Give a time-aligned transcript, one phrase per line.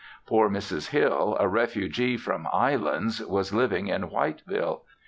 [0.25, 0.89] Poor Mrs.
[0.89, 4.81] Hill, a refugee from islands was living in Whiteville.